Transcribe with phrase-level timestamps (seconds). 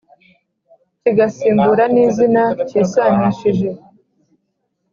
[1.01, 3.67] kigasimbura ni zina kisanishije